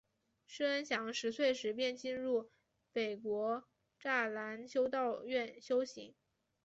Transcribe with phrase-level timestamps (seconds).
[0.47, 2.49] 师恩祥十岁时便进入
[2.91, 3.31] 北京
[4.01, 6.15] 栅栏修道院修行。